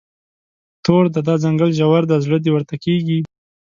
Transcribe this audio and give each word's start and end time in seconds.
تور 0.85 1.03
دی، 1.13 1.21
دا 1.27 1.35
ځنګل 1.43 1.69
ژور 1.79 2.03
دی، 2.09 2.17
زړه 2.25 2.37
دې 2.43 2.49
ورته 2.53 2.75
کیږي 2.83 3.19